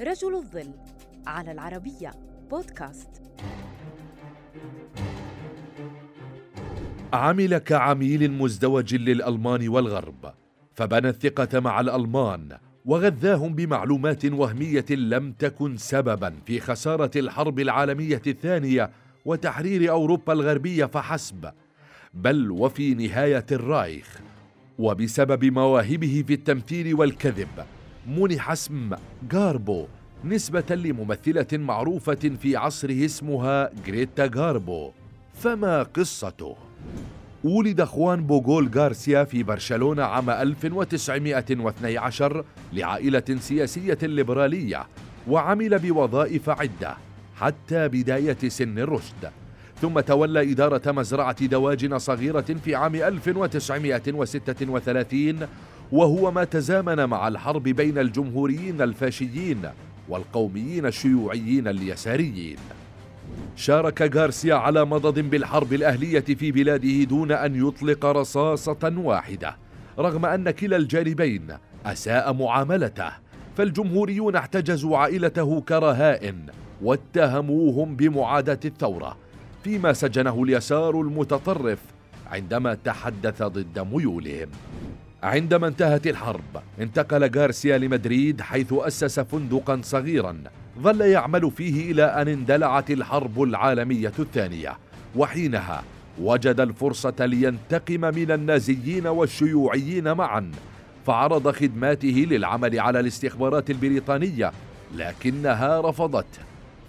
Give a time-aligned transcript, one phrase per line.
[0.00, 0.70] رجل الظل
[1.26, 2.10] على العربية
[2.50, 3.08] بودكاست.
[7.12, 10.32] عمل كعميل مزدوج للألمان والغرب
[10.74, 18.90] فبنى الثقة مع الألمان وغذاهم بمعلومات وهمية لم تكن سببا في خسارة الحرب العالمية الثانية
[19.24, 21.50] وتحرير أوروبا الغربية فحسب
[22.14, 24.20] بل وفي نهاية الرايخ.
[24.78, 27.48] وبسبب مواهبه في التمثيل والكذب
[28.06, 28.90] منح اسم
[29.30, 29.86] جاربو
[30.24, 34.90] نسبة لممثلة معروفة في عصره اسمها غريتا جاربو
[35.34, 36.56] فما قصته؟
[37.44, 44.86] ولد خوان بوغول غارسيا في برشلونة عام 1912 لعائلة سياسية ليبرالية
[45.28, 46.96] وعمل بوظائف عدة
[47.36, 49.30] حتى بداية سن الرشد.
[49.82, 55.38] ثم تولى إدارة مزرعة دواجن صغيرة في عام 1936
[55.92, 59.62] وهو ما تزامن مع الحرب بين الجمهوريين الفاشيين.
[60.08, 62.56] والقوميين الشيوعيين اليساريين.
[63.56, 69.56] شارك غارسيا على مضض بالحرب الأهلية في بلاده دون أن يطلق رصاصة واحدة
[69.98, 71.46] رغم أن كلا الجانبين
[71.86, 73.12] أساء معاملته.
[73.56, 76.46] فالجمهوريون احتجزوا عائلته كرهائن
[76.82, 79.16] واتهموهم بمعاداة الثورة
[79.64, 81.78] فيما سجنه اليسار المتطرف
[82.30, 84.48] عندما تحدث ضد ميولهم.
[85.22, 90.36] عندما انتهت الحرب انتقل غارسيا لمدريد حيث أسس فندقا صغيرا
[90.80, 94.78] ظل يعمل فيه إلى أن اندلعت الحرب العالمية الثانية.
[95.16, 95.82] وحينها
[96.20, 100.50] وجد الفرصة لينتقم من النازيين والشيوعيين معا
[101.06, 104.52] فعرض خدماته للعمل على الاستخبارات البريطانية
[104.96, 106.40] لكنها رفضته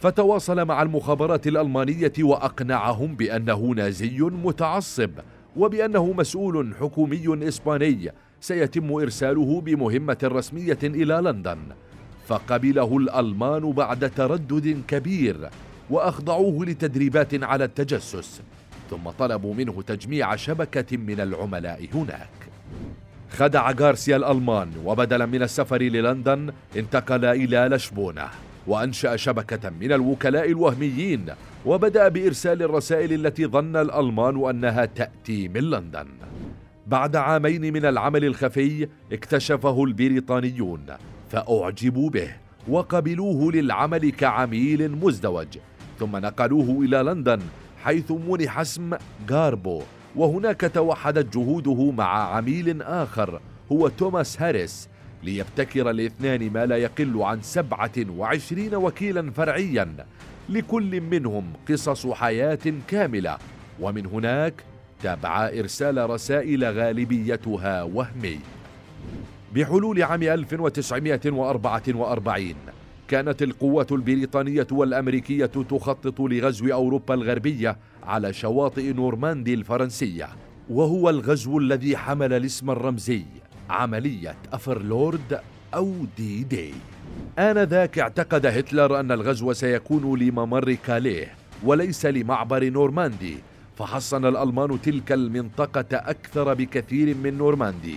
[0.02, 5.12] فتواصل مع المخابرات الألمانية وأقنعهم بأنه نازي متعصب.
[5.58, 11.58] وبأنه مسؤول حكومي إسباني سيتم إرساله بمهمة رسمية إلى لندن.
[12.28, 15.50] فقبله الألمان بعد تردد كبير
[15.90, 18.42] وأخضعوه لتدريبات على التجسس.
[18.90, 22.30] ثم طلبوا منه تجميع شبكة من العملاء هناك.
[23.30, 28.28] خدع غارسيا الألمان وبدلا من السفر للندن انتقل إلى لشبونة
[28.68, 31.26] وأنشأ شبكة من الوكلاء الوهميين
[31.68, 36.08] وبدأ بإرسال الرسائل التي ظن الألمان أنها تأتي من لندن.
[36.88, 40.86] بعد عامين من العمل الخفي اكتشفه البريطانيون
[41.30, 42.30] فأعجبوا به
[42.70, 45.58] وقبلوه للعمل كعميل مزدوج
[46.00, 47.40] ثم نقلوه إلى لندن
[47.84, 48.94] حيث منح اسم
[49.32, 49.82] غاربو
[50.16, 53.42] وهناك توحدت جهوده مع عميل آخر
[53.72, 54.90] هو توماس هاريس
[55.24, 59.96] ليبتكر الاثنان ما لا يقل عن سبعة وعشرين وكيلا فرعيا
[60.50, 63.38] لكل منهم قصص حياة كاملة.
[63.80, 64.54] ومن هناك
[65.04, 68.40] تابع إرسال رسائل غالبيتها وهمي.
[69.56, 72.54] بحلول عام 1944
[73.08, 80.30] كانت القوات البريطانية والأمريكية تخطط لغزو أوروبا الغربية على شواطئ نورماندي الفرنسية
[80.70, 83.24] وهو الغزو الذي حمل الاسم الرمزي.
[83.70, 85.42] عملية أفرلورد
[85.74, 86.74] أو D-Day.
[87.40, 93.38] آنذاك اعتقد هتلر أن الغزو سيكون لممر كاليه وليس لمعبر نورماندي
[93.78, 97.96] فحصن الألمان تلك المنطقة أكثر بكثير من نورماندي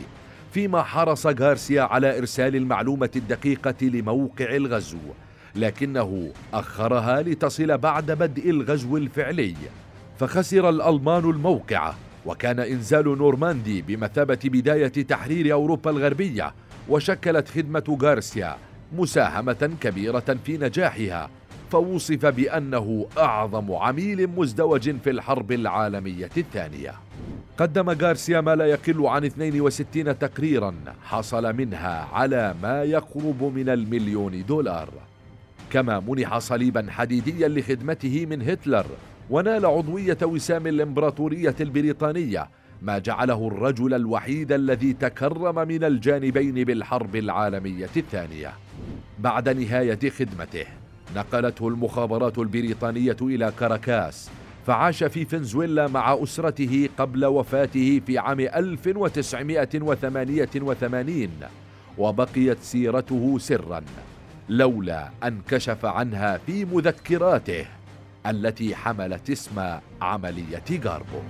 [0.52, 4.98] فيما حرص غارسيا على إرسال المعلومة الدقيقة لموقع الغزو
[5.56, 9.54] لكنه أخرها لتصل بعد بدء الغزو الفعلي
[10.18, 11.92] فخسر الألمان الموقع.
[12.26, 16.54] وكان إنزال نورماندي بمثابة بداية تحرير أوروبا الغربية
[16.88, 18.56] وشكلت خدمة غارسيا
[18.92, 21.30] مساهمة كبيرة في نجاحها
[21.70, 26.94] فوصف بأنه أعظم عميل مزدوج في الحرب العالمية الثانية.
[27.58, 34.44] قدم غارسيا ما لا يقل عن 62 تقريرا حصل منها على ما يقرب من المليون
[34.46, 34.88] دولار.
[35.70, 38.86] كما منح صليبا حديديا لخدمته من هتلر
[39.30, 42.48] ونال عضوية وسام الإمبراطورية البريطانية
[42.82, 48.52] ما جعله الرجل الوحيد الذي تكرم من الجانبين بالحرب العالمية الثانية.
[49.18, 50.64] بعد نهاية خدمته
[51.16, 54.30] نقلته المخابرات البريطانية إلى كاراكاس
[54.66, 61.28] فعاش في فنزويلا مع أسرته قبل وفاته في عام 1988
[61.98, 63.82] وبقيت سيرته سرا
[64.48, 67.64] لولا أن كشف عنها في مذكراته.
[68.26, 71.20] التي حملت اسم عملية غاربو